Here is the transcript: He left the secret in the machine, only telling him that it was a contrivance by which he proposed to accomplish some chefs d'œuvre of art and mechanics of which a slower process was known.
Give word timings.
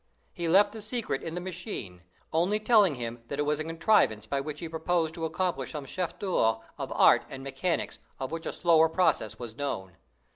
He 0.33 0.47
left 0.47 0.71
the 0.71 0.81
secret 0.81 1.21
in 1.21 1.35
the 1.35 1.39
machine, 1.39 2.01
only 2.33 2.59
telling 2.59 2.95
him 2.95 3.21
that 3.27 3.37
it 3.37 3.43
was 3.45 3.59
a 3.59 3.63
contrivance 3.63 4.25
by 4.25 4.41
which 4.41 4.59
he 4.59 4.67
proposed 4.67 5.13
to 5.13 5.25
accomplish 5.25 5.73
some 5.73 5.85
chefs 5.85 6.13
d'œuvre 6.13 6.59
of 6.79 6.91
art 6.93 7.23
and 7.29 7.43
mechanics 7.43 7.99
of 8.19 8.31
which 8.31 8.47
a 8.47 8.51
slower 8.51 8.89
process 8.89 9.37
was 9.37 9.55
known. 9.55 9.97